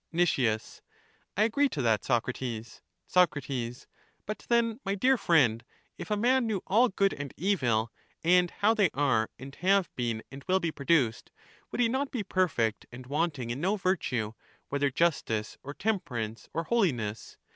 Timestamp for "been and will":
9.95-10.59